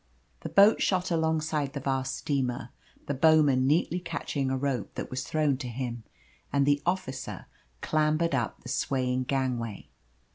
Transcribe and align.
The 0.39 0.49
boat 0.49 0.81
shot 0.81 1.11
alongside 1.11 1.73
the 1.73 1.79
vast 1.79 2.15
steamer 2.15 2.71
the 3.05 3.13
bowman 3.13 3.67
neatly 3.67 3.99
catching 3.99 4.49
a 4.49 4.57
rope 4.57 4.95
that 4.95 5.11
was 5.11 5.23
thrown 5.23 5.57
to 5.57 5.67
him 5.67 6.03
and 6.51 6.65
the 6.65 6.81
officer 6.87 7.45
clambered 7.81 8.33
up 8.33 8.63
the 8.63 8.69
swaying 8.69 9.25
gangway. 9.25 9.89